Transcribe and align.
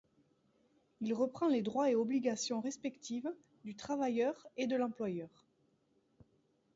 Il 1.01 1.13
reprend 1.13 1.47
les 1.47 1.61
droit 1.61 1.91
et 1.91 1.93
obligations 1.93 2.59
respectives 2.59 3.31
du 3.65 3.75
travailleur 3.75 4.47
et 4.57 4.65
de 4.65 4.75
l'employeur. 4.75 5.29